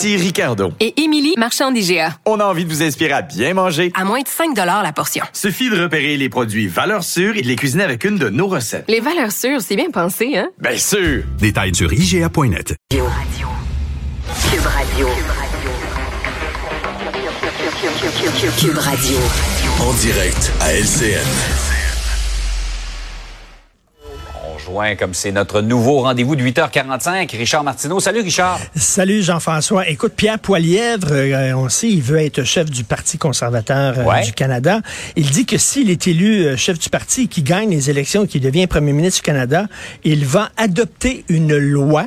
Ici 0.00 0.16
Ricardo. 0.16 0.72
Et 0.80 0.98
Émilie, 1.02 1.34
marchand 1.36 1.70
d'IGA. 1.70 2.16
On 2.24 2.40
a 2.40 2.44
envie 2.46 2.64
de 2.64 2.70
vous 2.70 2.82
inspirer 2.82 3.12
à 3.12 3.20
bien 3.20 3.52
manger. 3.52 3.92
À 3.94 4.06
moins 4.06 4.22
de 4.22 4.28
5 4.28 4.56
la 4.56 4.92
portion. 4.94 5.22
Suffit 5.34 5.68
de 5.68 5.78
repérer 5.78 6.16
les 6.16 6.30
produits 6.30 6.68
valeurs 6.68 7.04
sûres 7.04 7.36
et 7.36 7.42
de 7.42 7.46
les 7.46 7.56
cuisiner 7.56 7.84
avec 7.84 8.04
une 8.04 8.16
de 8.16 8.30
nos 8.30 8.46
recettes. 8.46 8.86
Les 8.88 9.00
valeurs 9.00 9.30
sûres, 9.30 9.60
c'est 9.60 9.76
bien 9.76 9.90
pensé, 9.90 10.38
hein? 10.38 10.48
Bien 10.58 10.78
sûr! 10.78 11.24
Détails 11.38 11.74
sur 11.74 11.92
IGA.net. 11.92 12.76
Cube 12.88 13.00
Radio. 14.64 15.08
Cube 18.58 18.78
Radio. 18.78 19.18
En 19.80 19.92
direct 19.92 20.50
à 20.60 20.72
LCN. 20.72 21.69
Comme 24.98 25.14
c'est 25.14 25.32
notre 25.32 25.62
nouveau 25.62 26.02
rendez-vous 26.02 26.36
de 26.36 26.42
8h45. 26.44 27.36
Richard 27.36 27.64
Martineau. 27.64 27.98
Salut 27.98 28.20
Richard. 28.20 28.60
Salut 28.76 29.20
Jean-François. 29.20 29.88
Écoute, 29.88 30.12
Pierre 30.16 30.38
Poilièvre, 30.38 31.08
euh, 31.10 31.52
on 31.54 31.68
sait, 31.68 31.88
il 31.88 32.00
veut 32.00 32.18
être 32.20 32.44
chef 32.44 32.70
du 32.70 32.84
Parti 32.84 33.18
conservateur 33.18 33.98
euh, 33.98 34.04
Ouais. 34.04 34.22
du 34.24 34.32
Canada. 34.32 34.80
Il 35.16 35.28
dit 35.30 35.44
que 35.44 35.58
s'il 35.58 35.90
est 35.90 36.06
élu 36.06 36.44
euh, 36.46 36.56
chef 36.56 36.78
du 36.78 36.88
parti, 36.88 37.26
qu'il 37.26 37.42
gagne 37.44 37.70
les 37.70 37.90
élections 37.90 38.24
et 38.24 38.26
qu'il 38.28 38.42
devient 38.42 38.68
premier 38.68 38.92
ministre 38.92 39.18
du 39.20 39.22
Canada, 39.24 39.66
il 40.04 40.24
va 40.24 40.50
adopter 40.56 41.24
une 41.28 41.56
loi 41.56 42.06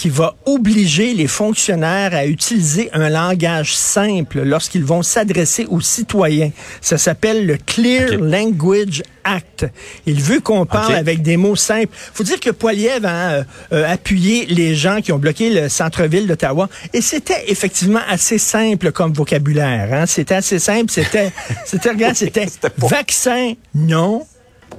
qui 0.00 0.08
va 0.08 0.34
obliger 0.46 1.12
les 1.12 1.26
fonctionnaires 1.26 2.14
à 2.14 2.24
utiliser 2.24 2.88
un 2.94 3.10
langage 3.10 3.76
simple 3.76 4.40
lorsqu'ils 4.44 4.82
vont 4.82 5.02
s'adresser 5.02 5.66
aux 5.66 5.82
citoyens. 5.82 6.52
Ça 6.80 6.96
s'appelle 6.96 7.44
le 7.44 7.58
Clear. 7.58 8.18
Language 8.18 9.02
Act. 9.24 9.66
Il 10.06 10.22
veut 10.22 10.40
qu'on 10.40 10.64
parle 10.64 10.94
avec 10.94 11.20
des 11.20 11.36
mots 11.36 11.54
simples. 11.54 11.92
faut 12.14 12.24
dire 12.24 12.40
que 12.40 12.48
Poiliev 12.48 13.04
a 13.04 13.10
euh, 13.10 13.44
euh, 13.74 13.92
appuyé 13.92 14.46
les 14.46 14.74
gens 14.74 15.02
qui 15.02 15.12
ont 15.12 15.18
bloqué 15.18 15.50
le 15.50 15.68
centre-ville 15.68 16.26
d'Ottawa 16.26 16.70
et 16.94 17.02
c'était 17.02 17.44
effectivement 17.48 18.00
assez 18.08 18.38
simple 18.38 18.92
comme 18.92 19.12
vocabulaire. 19.12 19.92
Hein? 19.92 20.06
C'était 20.06 20.36
assez 20.36 20.58
simple. 20.58 20.90
C'était, 20.90 21.30
c'était, 21.66 21.90
regarde, 21.90 22.14
c'était 22.16 22.46
vaccin, 22.78 23.52
non, 23.74 24.26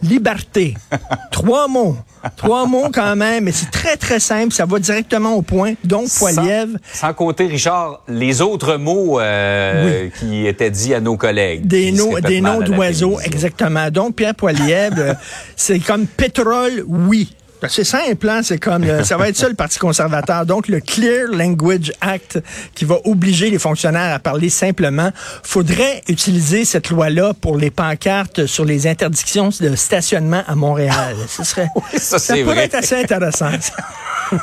liberté. 0.03 0.75
Trois 1.31 1.67
mots. 1.67 1.97
Trois 2.35 2.67
mots 2.67 2.89
quand 2.94 3.16
même, 3.16 3.45
mais 3.45 3.52
c'est 3.52 3.71
très, 3.71 3.97
très 3.97 4.19
simple. 4.19 4.53
Ça 4.53 4.66
va 4.66 4.80
directement 4.80 5.33
au 5.33 5.41
point. 5.41 5.73
Donc, 5.83 6.08
Poiliev, 6.17 6.77
Sans, 6.93 7.08
sans 7.08 7.13
compter, 7.13 7.47
Richard, 7.47 8.03
les 8.08 8.41
autres 8.41 8.77
mots 8.77 9.19
euh, 9.19 10.09
qui 10.19 10.45
étaient 10.45 10.69
dits 10.69 10.93
à 10.93 10.99
nos 10.99 11.17
collègues. 11.17 11.66
Des 11.66 11.91
répètent 11.91 12.25
des 12.25 12.41
noms 12.41 12.61
d'oiseaux, 12.61 13.19
exactement. 13.19 13.89
Donc, 13.89 14.16
Pierre 14.16 14.35
Poilievre, 14.35 14.99
euh, 14.99 15.13
c'est 15.55 15.80
comme 15.80 16.05
pétrole, 16.05 16.83
oui. 16.88 17.36
C'est 17.70 17.84
simple, 17.84 18.28
hein? 18.30 18.42
c'est 18.44 18.58
comme 18.58 18.84
euh, 18.84 19.04
ça 19.04 19.17
va 19.17 19.30
être 19.30 19.38
ça 19.38 19.48
le 19.48 19.56
Parti 19.56 19.78
conservateur. 19.78 20.45
Donc 20.45 20.67
le 20.67 20.80
Clear 20.80 21.28
Language 21.31 21.92
Act 22.02 22.42
qui 22.73 22.86
va 22.86 22.98
obliger 23.06 23.50
les 23.50 23.59
fonctionnaires 23.59 24.14
à 24.14 24.20
parler 24.20 24.50
simplement. 24.50 25.12
Faudrait 25.44 26.02
utiliser 26.08 26.66
cette 26.66 26.89
loi-là 26.89 27.34
pour 27.34 27.58
les 27.58 27.70
pancartes 27.70 28.45
sur 28.45 28.66
les 28.66 28.88
interdictions 28.88 29.50
de 29.60 29.76
stationnement 29.76 30.44
à 30.48 30.55
Montréal. 30.55 31.16
Ce 31.27 31.44
serait 31.44 31.67
ça, 31.98 32.17
pourrait 32.20 32.44
vrai. 32.44 32.64
être 32.66 32.76
assez 32.76 33.02
intéressant. 33.02 33.50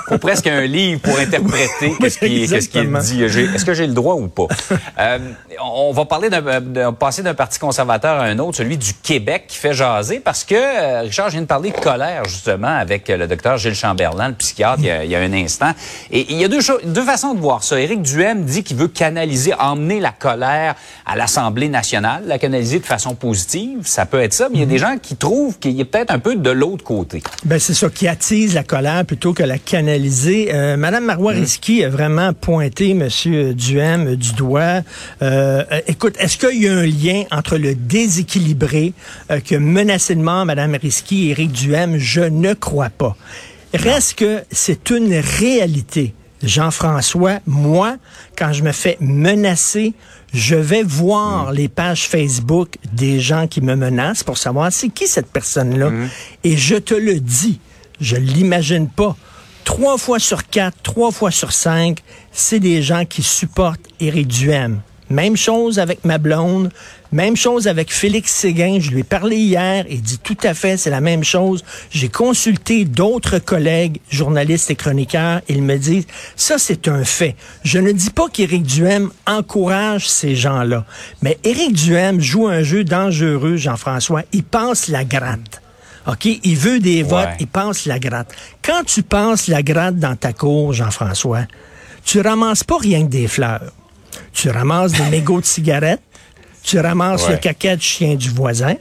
Faut 0.08 0.18
presque 0.18 0.46
un 0.46 0.62
livre 0.62 1.00
pour 1.00 1.18
interpréter 1.18 1.92
qu'est-ce 2.00 2.18
qui, 2.18 2.26
est- 2.26 2.38
est 2.40 2.42
Exactement. 2.54 2.98
dit. 2.98 3.22
Est-ce 3.22 3.64
que 3.64 3.74
j'ai 3.74 3.86
le 3.86 3.94
droit 3.94 4.14
ou 4.14 4.28
pas? 4.28 4.46
Euh, 4.98 5.18
on 5.62 5.92
va 5.92 6.04
parler 6.04 6.28
d'un, 6.30 6.92
passer 6.92 7.22
d'un 7.22 7.34
parti 7.34 7.58
conservateur 7.58 8.20
à 8.20 8.24
un 8.24 8.38
autre, 8.38 8.56
celui 8.58 8.76
du 8.76 8.92
Québec, 8.94 9.44
qui 9.48 9.56
fait 9.56 9.72
jaser, 9.72 10.20
parce 10.20 10.44
que, 10.44 10.54
euh, 10.54 11.00
Richard, 11.02 11.26
je 11.28 11.32
viens 11.32 11.42
de 11.42 11.46
parler 11.46 11.70
de 11.70 11.76
colère, 11.78 12.24
justement, 12.26 12.68
avec 12.78 13.08
le 13.08 13.26
docteur 13.26 13.56
Gilles 13.58 13.74
Chamberlain, 13.74 14.28
le 14.28 14.34
psychiatre, 14.34 14.80
il 14.80 14.86
y 14.86 14.90
a, 14.90 15.04
il 15.04 15.10
y 15.10 15.16
a 15.16 15.20
un 15.20 15.32
instant. 15.32 15.72
Et 16.10 16.26
il 16.32 16.38
y 16.38 16.44
a 16.44 16.48
deux, 16.48 16.60
deux 16.84 17.04
façons 17.04 17.34
de 17.34 17.40
voir 17.40 17.64
ça. 17.64 17.80
Éric 17.80 18.02
Duhem 18.02 18.44
dit 18.44 18.62
qu'il 18.62 18.76
veut 18.76 18.88
canaliser, 18.88 19.54
emmener 19.58 20.00
la 20.00 20.12
colère 20.12 20.74
à 21.06 21.16
l'Assemblée 21.16 21.68
nationale, 21.68 22.24
la 22.26 22.38
canaliser 22.38 22.78
de 22.78 22.86
façon 22.86 23.14
positive. 23.14 23.80
Ça 23.84 24.06
peut 24.06 24.20
être 24.20 24.32
ça, 24.34 24.48
mais 24.50 24.56
il 24.58 24.60
y 24.60 24.64
a 24.64 24.66
des 24.66 24.78
gens 24.78 24.96
qui 25.00 25.16
trouvent 25.16 25.58
qu'il 25.58 25.72
y 25.72 25.82
a 25.82 25.84
peut-être 25.84 26.10
un 26.12 26.18
peu 26.18 26.36
de 26.36 26.50
l'autre 26.50 26.84
côté. 26.84 27.22
Ben, 27.44 27.58
c'est 27.58 27.74
ça 27.74 27.88
qui 27.88 28.06
attise 28.08 28.54
la 28.54 28.62
colère 28.64 29.04
plutôt 29.04 29.32
que 29.32 29.42
la 29.42 29.56
canaliser. 29.58 29.77
Euh, 29.86 30.76
Madame 30.76 31.04
Marois 31.04 31.34
Mmh. 31.34 31.84
A 31.84 31.88
vraiment 31.88 32.32
pointé 32.32 32.94
Monsieur 32.94 33.54
Duhem 33.54 34.16
du 34.16 34.32
doigt. 34.32 34.82
Euh, 35.22 35.64
euh, 35.70 35.80
écoute, 35.86 36.14
est-ce 36.18 36.36
qu'il 36.36 36.62
y 36.62 36.68
a 36.68 36.74
un 36.74 36.86
lien 36.86 37.24
entre 37.30 37.58
le 37.58 37.74
déséquilibré 37.74 38.92
euh, 39.30 39.40
que 39.40 39.54
menacé 39.54 40.14
de 40.14 40.20
mort 40.20 40.44
Madame 40.44 40.76
Risky 40.80 41.28
et 41.28 41.30
Éric 41.30 41.52
Duhem? 41.52 41.98
Je 41.98 42.22
ne 42.22 42.54
crois 42.54 42.90
pas. 42.90 43.16
Reste 43.74 44.14
que 44.14 44.42
c'est 44.50 44.90
une 44.90 45.14
réalité. 45.14 46.14
Jean-François, 46.42 47.40
moi, 47.46 47.96
quand 48.36 48.52
je 48.52 48.62
me 48.62 48.72
fais 48.72 48.96
menacer, 49.00 49.94
je 50.32 50.54
vais 50.54 50.82
voir 50.82 51.52
les 51.52 51.68
pages 51.68 52.06
Facebook 52.06 52.76
des 52.92 53.20
gens 53.20 53.46
qui 53.46 53.60
me 53.60 53.74
menacent 53.74 54.22
pour 54.22 54.38
savoir 54.38 54.72
c'est 54.72 54.88
qui 54.88 55.06
cette 55.06 55.30
personne-là. 55.30 55.90
Et 56.44 56.56
je 56.56 56.76
te 56.76 56.94
le 56.94 57.20
dis, 57.20 57.60
je 58.00 58.16
l'imagine 58.16 58.88
pas. 58.88 59.16
Trois 59.68 59.98
fois 59.98 60.18
sur 60.18 60.48
quatre, 60.48 60.78
trois 60.82 61.12
fois 61.12 61.30
sur 61.30 61.52
cinq, 61.52 61.98
c'est 62.32 62.58
des 62.58 62.80
gens 62.80 63.04
qui 63.04 63.22
supportent 63.22 63.84
Éric 64.00 64.26
Duhem. 64.26 64.80
Même 65.10 65.36
chose 65.36 65.78
avec 65.78 66.06
ma 66.06 66.16
blonde, 66.16 66.70
même 67.12 67.36
chose 67.36 67.68
avec 67.68 67.92
Félix 67.92 68.32
Séguin. 68.32 68.78
Je 68.80 68.90
lui 68.90 69.00
ai 69.00 69.04
parlé 69.04 69.36
hier 69.36 69.84
et 69.86 69.98
dit 69.98 70.18
tout 70.18 70.38
à 70.42 70.54
fait, 70.54 70.78
c'est 70.78 70.88
la 70.88 71.02
même 71.02 71.22
chose. 71.22 71.64
J'ai 71.90 72.08
consulté 72.08 72.86
d'autres 72.86 73.38
collègues, 73.38 74.00
journalistes 74.08 74.70
et 74.70 74.74
chroniqueurs. 74.74 75.42
Ils 75.50 75.62
me 75.62 75.76
disent, 75.76 76.06
ça 76.34 76.56
c'est 76.56 76.88
un 76.88 77.04
fait. 77.04 77.36
Je 77.62 77.78
ne 77.78 77.92
dis 77.92 78.10
pas 78.10 78.30
qu'Éric 78.30 78.62
Duhem 78.62 79.10
encourage 79.26 80.08
ces 80.08 80.34
gens-là, 80.34 80.86
mais 81.20 81.38
Éric 81.44 81.74
Duhem 81.74 82.22
joue 82.22 82.48
un 82.48 82.62
jeu 82.62 82.84
dangereux, 82.84 83.56
Jean-François. 83.56 84.22
Il 84.32 84.44
passe 84.44 84.88
la 84.88 85.04
gratte. 85.04 85.60
OK? 86.08 86.24
Il 86.42 86.56
veut 86.56 86.80
des 86.80 87.02
votes, 87.02 87.26
Ouais. 87.26 87.36
il 87.40 87.46
passe 87.46 87.84
la 87.86 87.98
gratte. 87.98 88.32
Quand 88.62 88.82
tu 88.84 89.02
passes 89.02 89.46
la 89.48 89.62
gratte 89.62 89.96
dans 89.96 90.16
ta 90.16 90.32
cour, 90.32 90.72
Jean-François, 90.72 91.42
tu 92.04 92.20
ramasses 92.20 92.64
pas 92.64 92.78
rien 92.78 93.02
que 93.04 93.10
des 93.10 93.28
fleurs. 93.28 93.72
Tu 94.32 94.48
ramasses 94.50 94.92
des 94.92 95.04
mégots 95.10 95.40
de 95.40 95.46
cigarettes, 95.46 96.02
tu 96.62 96.78
ramasses 96.80 97.26
Ouais. 97.26 97.32
le 97.32 97.38
caca 97.38 97.76
du 97.76 97.82
chien 97.84 98.14
du 98.14 98.30
voisin, 98.30 98.74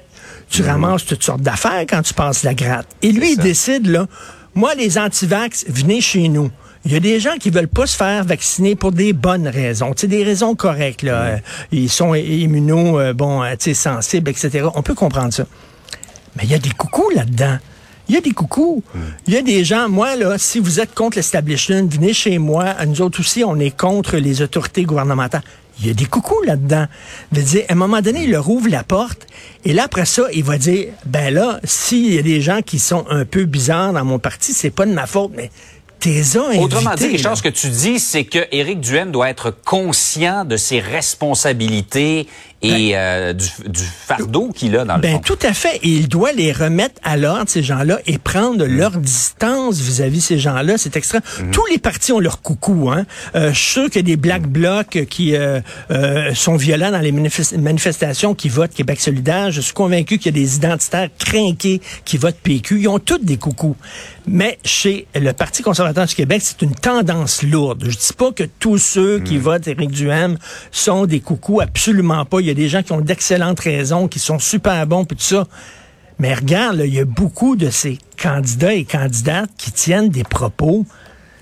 tu 0.49 0.63
ramasses 0.63 1.05
toutes 1.05 1.23
sortes 1.23 1.41
d'affaires 1.41 1.81
quand 1.89 2.01
tu 2.01 2.13
passes 2.13 2.43
la 2.43 2.53
gratte. 2.53 2.87
Et 3.01 3.11
lui, 3.11 3.33
il 3.33 3.37
décide, 3.37 3.87
là, 3.87 4.07
moi, 4.55 4.73
les 4.75 4.97
antivax, 4.97 5.65
venez 5.67 5.99
chez 6.01 6.29
nous. 6.29 6.49
Il 6.85 6.93
y 6.93 6.95
a 6.95 7.01
des 7.01 7.19
gens 7.19 7.35
qui 7.37 7.49
veulent 7.49 7.67
pas 7.67 7.85
se 7.85 7.97
faire 7.97 8.23
vacciner 8.23 8.75
pour 8.77 8.93
des 8.93 9.11
bonnes 9.11 9.47
raisons, 9.49 9.93
tu 9.93 10.01
sais, 10.01 10.07
des 10.07 10.23
raisons 10.23 10.55
correctes, 10.55 11.03
là. 11.03 11.21
Euh, 11.23 11.37
Ils 11.73 11.89
sont 11.89 12.15
immuno, 12.15 12.97
euh, 12.99 13.13
bon, 13.13 13.43
euh, 13.43 13.51
tu 13.59 13.65
sais, 13.65 13.73
sensibles, 13.73 14.29
etc. 14.31 14.67
On 14.73 14.81
peut 14.81 14.95
comprendre 14.95 15.33
ça. 15.33 15.43
Mais 16.37 16.43
il 16.43 16.51
y 16.51 16.55
a 16.55 16.59
des 16.59 16.69
coucous 16.69 17.09
là-dedans. 17.09 17.57
Il 18.09 18.15
y 18.15 18.17
a 18.17 18.21
des 18.21 18.31
coucous. 18.31 18.83
Il 19.27 19.33
y 19.33 19.37
a 19.37 19.41
des 19.41 19.65
gens, 19.65 19.89
moi, 19.89 20.15
là, 20.15 20.37
si 20.37 20.59
vous 20.59 20.79
êtes 20.79 20.93
contre 20.93 21.17
l'establishment, 21.17 21.87
venez 21.87 22.13
chez 22.13 22.37
moi. 22.37 22.73
Nous 22.85 23.01
autres 23.01 23.19
aussi, 23.19 23.43
on 23.43 23.59
est 23.59 23.75
contre 23.75 24.17
les 24.17 24.41
autorités 24.41 24.83
gouvernementales. 24.83 25.43
Il 25.79 25.87
y 25.87 25.89
a 25.89 25.93
des 25.93 26.05
coucous 26.05 26.41
là-dedans. 26.43 26.85
Veut 27.33 27.43
dire, 27.43 27.63
à 27.67 27.73
un 27.73 27.75
moment 27.75 28.01
donné, 28.01 28.23
il 28.23 28.31
leur 28.31 28.49
ouvre 28.49 28.69
la 28.69 28.83
porte. 28.83 29.27
Et 29.65 29.73
là, 29.73 29.83
après 29.83 30.05
ça, 30.05 30.23
il 30.33 30.43
va 30.43 30.57
dire, 30.57 30.87
ben 31.05 31.33
là, 31.33 31.59
s'il 31.65 32.13
y 32.13 32.17
a 32.17 32.21
des 32.21 32.39
gens 32.39 32.61
qui 32.61 32.79
sont 32.79 33.05
un 33.09 33.25
peu 33.25 33.43
bizarres 33.43 33.93
dans 33.93 34.05
mon 34.05 34.19
parti, 34.19 34.53
c'est 34.53 34.71
pas 34.71 34.85
de 34.85 34.93
ma 34.93 35.05
faute, 35.05 35.31
mais. 35.35 35.51
Autrement 36.59 36.93
dit, 36.95 37.07
Richard, 37.07 37.31
là. 37.31 37.35
ce 37.35 37.41
que 37.41 37.49
tu 37.49 37.69
dis, 37.69 37.99
c'est 37.99 38.23
que 38.23 38.39
Éric 38.51 38.79
Duhem 38.81 39.11
doit 39.11 39.29
être 39.29 39.51
conscient 39.65 40.45
de 40.45 40.55
ses 40.57 40.79
responsabilités 40.79 42.27
et 42.63 42.93
euh, 42.95 43.33
du, 43.33 43.45
du 43.67 43.83
fardeau 43.83 44.49
qu'il 44.51 44.75
a 44.77 44.83
dans 44.83 44.95
le 44.95 45.01
Ben 45.01 45.13
fond. 45.17 45.19
tout 45.23 45.37
à 45.43 45.53
fait. 45.53 45.75
Et 45.83 45.89
il 45.89 46.07
doit 46.07 46.31
les 46.31 46.51
remettre 46.51 46.99
à 47.03 47.15
l'ordre, 47.15 47.43
ces 47.47 47.61
gens-là, 47.61 47.99
et 48.07 48.17
prendre 48.17 48.65
Mm. 48.65 48.77
leur 48.77 48.91
distance 48.97 49.79
vis-à-vis 49.79 50.21
ces 50.21 50.39
gens-là. 50.39 50.77
C'est 50.79 50.95
extra. 50.97 51.19
Mm-hmm. 51.19 51.51
Tous 51.51 51.65
les 51.67 51.77
partis 51.77 52.11
ont 52.13 52.19
leur 52.19 52.41
coucou. 52.41 52.89
Hein. 52.91 53.05
Euh, 53.35 53.53
je 53.53 53.59
suis 53.59 53.71
sûr 53.73 53.83
qu'il 53.91 53.97
y 53.97 53.99
a 53.99 54.07
des 54.07 54.17
black 54.17 54.47
blocs 54.47 55.05
qui 55.07 55.35
euh, 55.35 55.59
euh, 55.91 56.33
sont 56.33 56.55
violents 56.55 56.89
dans 56.91 56.99
les 56.99 57.11
manifes- 57.11 57.53
manifestations 57.57 58.33
qui 58.33 58.49
votent 58.49 58.73
Québec 58.73 58.99
solidaire. 59.01 59.51
Je 59.51 59.61
suis 59.61 59.73
convaincu 59.73 60.17
qu'il 60.17 60.35
y 60.35 60.39
a 60.39 60.41
des 60.43 60.55
identitaires 60.55 61.09
crinqués 61.19 61.79
qui 62.05 62.17
votent 62.17 62.39
PQ. 62.41 62.81
Ils 62.81 62.87
ont 62.87 62.97
tous 62.99 63.19
des 63.19 63.37
coucous. 63.37 63.75
Mais 64.29 64.59
chez 64.65 65.07
le 65.15 65.31
Parti 65.31 65.63
conservateur 65.63 66.05
du 66.05 66.13
Québec, 66.13 66.41
c'est 66.43 66.61
une 66.61 66.75
tendance 66.75 67.43
lourde. 67.43 67.85
Je 67.87 67.95
dis 67.95 68.13
pas 68.17 68.33
que 68.33 68.43
tous 68.43 68.77
ceux 68.77 69.19
qui 69.19 69.37
votent 69.37 69.67
Éric 69.67 69.91
Duhem 69.91 70.37
sont 70.69 71.05
des 71.05 71.21
coucous, 71.21 71.61
absolument 71.61 72.25
pas. 72.25 72.41
Il 72.41 72.47
y 72.47 72.49
a 72.49 72.53
des 72.53 72.67
gens 72.67 72.83
qui 72.83 72.91
ont 72.91 72.99
d'excellentes 72.99 73.61
raisons, 73.61 74.09
qui 74.09 74.19
sont 74.19 74.37
super 74.37 74.85
bons, 74.85 75.05
puis 75.05 75.15
tout 75.15 75.23
ça. 75.23 75.47
Mais 76.19 76.33
regarde, 76.33 76.81
il 76.85 76.93
y 76.93 76.99
a 76.99 77.05
beaucoup 77.05 77.55
de 77.55 77.69
ces 77.69 77.99
candidats 78.21 78.73
et 78.73 78.83
candidates 78.83 79.51
qui 79.57 79.71
tiennent 79.71 80.09
des 80.09 80.23
propos 80.23 80.85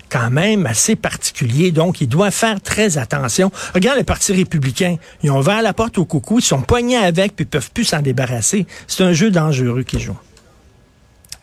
quand 0.08 0.30
même 0.30 0.66
assez 0.66 0.94
particuliers. 0.94 1.72
Donc, 1.72 2.00
ils 2.00 2.08
doivent 2.08 2.32
faire 2.32 2.60
très 2.60 2.98
attention. 2.98 3.50
Regarde 3.74 3.98
le 3.98 4.04
Parti 4.04 4.32
républicain. 4.32 4.96
Ils 5.24 5.32
ont 5.32 5.40
ouvert 5.40 5.60
la 5.60 5.72
porte 5.72 5.98
au 5.98 6.04
coucou, 6.04 6.38
ils 6.38 6.42
sont 6.42 6.60
poignés 6.60 6.98
avec, 6.98 7.34
puis 7.34 7.44
ils 7.44 7.48
peuvent 7.48 7.70
plus 7.72 7.84
s'en 7.84 8.00
débarrasser. 8.00 8.64
C'est 8.86 9.02
un 9.02 9.12
jeu 9.12 9.32
dangereux 9.32 9.82
qu'ils 9.82 10.00
jouent. 10.00 10.18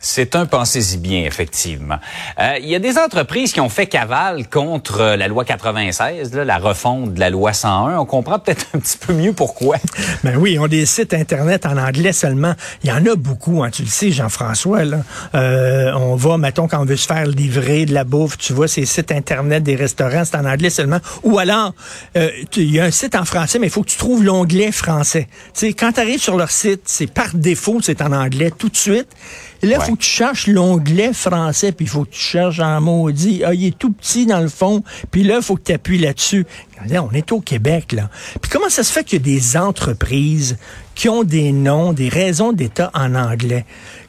C'est 0.06 0.36
un 0.36 0.44
pensez-y 0.44 0.98
bien, 0.98 1.24
effectivement. 1.24 1.96
Euh, 2.38 2.58
Il 2.60 2.68
y 2.68 2.74
a 2.74 2.78
des 2.78 2.98
entreprises 2.98 3.54
qui 3.54 3.60
ont 3.62 3.70
fait 3.70 3.86
cavale 3.86 4.46
contre 4.50 5.00
euh, 5.00 5.16
la 5.16 5.28
loi 5.28 5.46
96, 5.46 6.34
là, 6.34 6.44
la 6.44 6.58
refonte 6.58 7.14
de 7.14 7.20
la 7.20 7.30
loi 7.30 7.54
101. 7.54 7.98
On 7.98 8.04
comprend 8.04 8.38
peut-être 8.38 8.66
un 8.74 8.80
petit 8.80 8.98
peu 8.98 9.14
mieux 9.14 9.32
pourquoi. 9.32 9.76
Ben 10.22 10.36
oui, 10.36 10.58
ont 10.58 10.68
des 10.68 10.84
sites 10.84 11.14
Internet 11.14 11.64
en 11.64 11.78
anglais 11.78 12.12
seulement. 12.12 12.54
Il 12.82 12.90
y 12.90 12.92
en 12.92 13.04
a 13.06 13.14
beaucoup, 13.16 13.62
hein, 13.62 13.70
tu 13.70 13.82
le 13.82 13.88
sais, 13.88 14.10
Jean-François. 14.10 14.80
Euh, 15.34 15.92
on 15.94 16.16
va, 16.16 16.36
mettons, 16.36 16.68
quand 16.68 16.80
on 16.80 16.84
veut 16.84 16.96
se 16.96 17.06
faire 17.06 17.26
livrer 17.26 17.86
de 17.86 17.94
la 17.94 18.04
bouffe, 18.04 18.36
tu 18.36 18.52
vois, 18.52 18.68
ces 18.68 18.84
sites 18.84 19.10
Internet 19.10 19.62
des 19.62 19.74
restaurants, 19.74 20.24
c'est 20.24 20.36
en 20.36 20.44
anglais 20.44 20.70
seulement. 20.70 20.98
Ou 21.22 21.38
alors, 21.38 21.72
euh, 22.16 22.30
il 22.56 22.74
y 22.74 22.78
a 22.78 22.84
un 22.84 22.90
site 22.90 23.14
en 23.14 23.24
français, 23.24 23.58
mais 23.58 23.68
il 23.68 23.70
faut 23.70 23.82
que 23.82 23.90
tu 23.90 23.98
trouves 23.98 24.22
l'onglet 24.22 24.70
français. 24.70 25.28
Tu 25.54 25.68
quand 25.68 25.92
tu 25.92 26.00
arrives 26.00 26.20
sur 26.20 26.36
leur 26.36 26.50
site, 26.50 26.82
c'est 26.84 27.10
par 27.10 27.28
défaut, 27.32 27.80
c'est 27.82 28.02
en 28.02 28.12
anglais 28.12 28.50
tout 28.56 28.68
de 28.68 28.76
suite. 28.76 29.08
Et 29.64 29.66
là, 29.66 29.76
il 29.76 29.78
Ouais. 29.80 29.86
faut 29.86 29.96
que 29.96 30.02
tu 30.02 30.10
cherches 30.10 30.46
l'onglet 30.46 31.14
français, 31.14 31.72
puis 31.72 31.86
il 31.86 31.88
faut 31.88 32.04
que 32.04 32.10
tu 32.10 32.20
cherches 32.20 32.60
en 32.60 32.80
maudit. 32.82 33.42
Ah, 33.44 33.54
il 33.54 33.64
est 33.64 33.78
tout 33.78 33.90
petit 33.92 34.26
dans 34.26 34.40
le 34.40 34.48
fond, 34.48 34.82
puis 35.10 35.22
là, 35.24 35.36
il 35.36 35.42
faut 35.42 35.56
que 35.56 35.62
tu 35.62 35.72
appuies 35.72 35.96
là-dessus. 35.98 36.44
Regardez, 36.82 36.98
On 36.98 37.10
est 37.12 37.32
au 37.32 37.40
Québec, 37.40 37.92
là. 37.92 38.10
Puis 38.42 38.50
comment 38.50 38.68
ça 38.68 38.82
se 38.82 38.92
fait 38.92 39.04
qu'il 39.04 39.18
y 39.18 39.22
a 39.22 39.24
des 39.24 39.56
entreprises 39.56 40.58
qui 40.94 41.08
ont 41.08 41.24
des 41.24 41.50
noms, 41.52 41.94
des 41.94 42.10
raisons 42.10 42.52
d'État 42.52 42.90
en 42.92 43.14
anglais? 43.14 43.64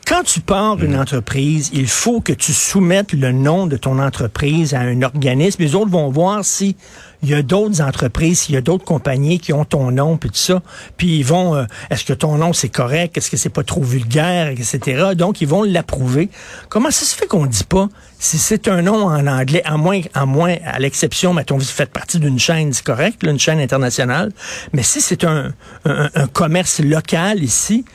Quand 0.07 0.22
tu 0.22 0.40
pars 0.40 0.84
une 0.84 0.96
entreprise, 0.96 1.72
il 1.74 1.88
faut 1.88 2.22
que 2.22 2.31
tu 2.31 2.54
soumettes 2.54 3.12
le 3.12 3.31
nom 3.31 3.66
de 3.66 3.75
ton 3.75 3.98
entreprise 3.98 4.75
à 4.75 4.81
un 4.81 5.02
organisme. 5.02 5.63
Les 5.63 5.74
autres 5.74 5.90
vont 5.90 6.12
voir 6.12 6.46
si 6.46 6.75
il 7.24 7.30
y 7.30 7.34
a 7.34 7.42
d'autres 7.42 7.81
entreprises, 7.81 8.42
s'il 8.42 8.54
y 8.54 8.57
a 8.60 8.62
d'autres 8.62 8.86
compagnies 8.86 9.40
qui 9.40 9.52
ont 9.52 9.66
ton 9.66 9.90
nom, 9.90 10.18
puis 10.18 10.30
tout 10.30 10.36
ça. 10.36 10.62
Puis 10.96 11.18
ils 11.18 11.25
vont, 11.25 11.56
euh, 11.56 11.66
est-ce 11.90 12.06
que 12.06 12.13
ton 12.13 12.38
nom 12.38 12.54
c'est 12.54 12.69
correct, 12.69 13.18
est-ce 13.18 13.31
que 13.31 13.38
c'est 13.38 13.50
pas 13.50 13.63
trop 13.63 13.81
vulgaire, 13.81 14.50
etc. 14.50 15.16
Donc 15.16 15.42
ils 15.42 15.48
vont 15.48 15.63
l'approuver. 15.63 16.30
Comment 16.69 16.92
ça 16.92 17.04
se 17.04 17.16
fait 17.16 17.25
qu'on 17.25 17.48
dit 17.48 17.63
pas 17.63 17.90
si 18.19 18.38
c'est 18.38 18.68
un 18.68 18.84
nom 18.84 19.07
en 19.07 19.25
anglais, 19.25 19.63
à 19.66 19.75
moins, 19.75 20.02
à 20.13 20.28
moins, 20.28 20.56
à 20.66 20.78
l'exception, 20.78 21.34
mettons, 21.34 21.57
vous 21.57 21.66
faites 21.66 21.92
partie 21.92 22.19
d'une 22.19 22.38
chaîne, 22.38 22.74
c'est 22.74 22.86
correct, 22.86 23.24
là, 23.24 23.31
une 23.31 23.40
chaîne 23.40 23.60
internationale. 23.60 24.31
Mais 24.72 24.84
si 24.84 25.02
c'est 25.02 25.24
un, 25.24 25.52
un, 25.86 26.10
un 26.13 26.28
commerce 26.28 26.80
local 26.80 27.44
ici, 27.44 27.86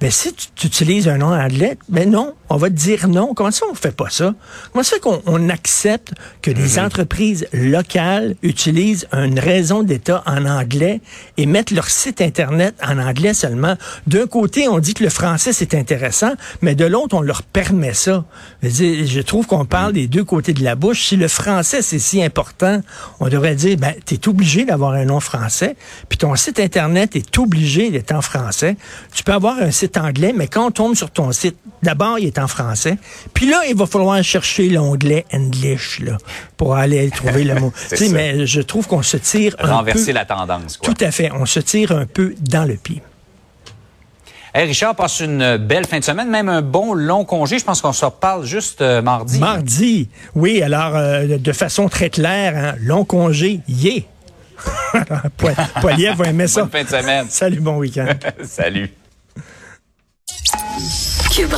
ben, 0.00 0.10
si 0.10 0.32
tu, 0.32 0.66
utilises 0.66 1.08
un 1.08 1.18
nom 1.18 1.32
anglais, 1.32 1.78
ben 1.88 2.10
non, 2.10 2.34
on 2.48 2.56
va 2.56 2.68
te 2.68 2.74
dire 2.74 3.08
non. 3.08 3.34
Comment 3.34 3.50
ça, 3.50 3.66
on 3.70 3.74
fait 3.74 3.94
pas 3.94 4.10
ça? 4.10 4.34
Comment 4.72 4.82
ça 4.82 4.96
fait 4.96 5.00
qu'on 5.00 5.22
on 5.26 5.48
accepte 5.48 6.12
que 6.42 6.50
des 6.50 6.78
entreprises 6.78 7.46
locales 7.52 8.36
utilisent 8.42 9.08
une 9.12 9.38
raison 9.38 9.82
d'État 9.82 10.22
en 10.26 10.44
anglais 10.46 11.00
et 11.36 11.46
mettent 11.46 11.70
leur 11.70 11.88
site 11.88 12.20
Internet 12.20 12.74
en 12.86 12.98
anglais 12.98 13.34
seulement? 13.34 13.76
D'un 14.06 14.26
côté, 14.26 14.68
on 14.68 14.78
dit 14.78 14.94
que 14.94 15.04
le 15.04 15.10
français, 15.10 15.52
c'est 15.52 15.74
intéressant, 15.74 16.32
mais 16.62 16.74
de 16.74 16.84
l'autre, 16.84 17.16
on 17.16 17.20
leur 17.20 17.42
permet 17.42 17.94
ça. 17.94 18.24
Je, 18.62 18.68
dire, 18.68 19.06
je 19.06 19.20
trouve 19.20 19.46
qu'on 19.46 19.64
parle 19.64 19.92
des 19.92 20.06
deux 20.06 20.24
côtés 20.24 20.52
de 20.52 20.62
la 20.62 20.74
bouche. 20.74 21.06
Si 21.06 21.16
le 21.16 21.28
français, 21.28 21.82
c'est 21.82 21.98
si 21.98 22.22
important, 22.22 22.80
on 23.20 23.28
devrait 23.28 23.54
dire, 23.54 23.76
ben, 23.76 23.94
tu 24.04 24.14
es 24.14 24.28
obligé 24.28 24.64
d'avoir 24.64 24.92
un 24.92 25.04
nom 25.04 25.20
français, 25.20 25.76
puis 26.08 26.18
ton 26.18 26.34
site 26.36 26.60
Internet 26.60 27.16
est 27.16 27.38
obligé 27.38 27.90
d'être 27.90 28.12
en 28.12 28.22
français. 28.22 28.76
Tu 29.12 29.24
peux 29.24 29.32
avoir 29.32 29.58
un 29.58 29.70
site 29.70 29.96
anglais, 29.96 30.32
mais 30.34 30.48
quand 30.48 30.66
on 30.66 30.70
tombe 30.70 30.94
sur 30.94 31.10
ton 31.10 31.32
site, 31.32 31.56
d'abord, 31.82 32.18
il 32.18 32.26
est 32.26 32.35
en 32.38 32.48
français. 32.48 32.96
Puis 33.34 33.46
là, 33.48 33.62
il 33.68 33.76
va 33.76 33.86
falloir 33.86 34.22
chercher 34.22 34.68
l'onglet 34.68 35.24
English, 35.32 36.00
là, 36.00 36.16
pour 36.56 36.76
aller 36.76 37.10
trouver 37.10 37.44
le 37.44 37.54
mot. 37.60 37.72
Tu 37.90 37.96
sais, 37.96 38.08
mais 38.10 38.46
je 38.46 38.60
trouve 38.60 38.86
qu'on 38.86 39.02
se 39.02 39.16
tire 39.16 39.54
un 39.58 39.76
Renverser 39.76 40.06
peu... 40.06 40.12
la 40.12 40.24
tendance, 40.24 40.76
quoi. 40.76 40.92
Tout 40.94 41.04
à 41.04 41.10
fait. 41.10 41.30
On 41.32 41.46
se 41.46 41.60
tire 41.60 41.92
un 41.92 42.06
peu 42.06 42.34
dans 42.40 42.64
le 42.64 42.76
pied. 42.76 43.02
Hey, 44.54 44.66
Richard, 44.66 44.96
passe 44.96 45.20
une 45.20 45.58
belle 45.58 45.86
fin 45.86 45.98
de 45.98 46.04
semaine, 46.04 46.30
même 46.30 46.48
un 46.48 46.62
bon 46.62 46.94
long 46.94 47.26
congé. 47.26 47.58
Je 47.58 47.64
pense 47.64 47.82
qu'on 47.82 47.92
se 47.92 48.06
reparle 48.06 48.46
juste 48.46 48.80
euh, 48.80 49.02
mardi. 49.02 49.38
Mardi, 49.38 50.08
oui, 50.34 50.62
alors 50.62 50.96
euh, 50.96 51.36
de 51.36 51.52
façon 51.52 51.90
très 51.90 52.08
claire, 52.08 52.54
hein, 52.56 52.74
long 52.80 53.04
congé, 53.04 53.60
yeah! 53.68 54.00
Po- 55.36 55.48
Poiliev 55.82 56.16
va 56.16 56.28
aimer 56.28 56.46
ça. 56.46 56.62
Bonne 56.62 56.70
fin 56.70 56.84
de 56.84 56.88
semaine. 56.88 57.26
Salut, 57.28 57.60
bon 57.60 57.76
week-end. 57.76 58.06
Salut. 58.44 58.90
Cube 61.34 61.52